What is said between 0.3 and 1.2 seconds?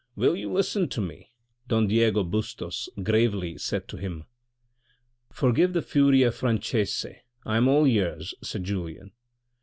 you listen to